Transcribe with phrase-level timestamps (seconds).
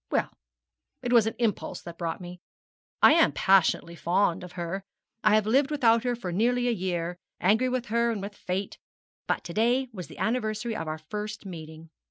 [0.09, 0.31] Well,
[1.03, 2.41] it was an impulse that brought me.
[3.03, 4.83] I am passionately fond of her.
[5.23, 8.79] I have lived without her for nearly a year angry with her and with fate
[9.27, 11.91] but to day was the anniversary of our first meeting.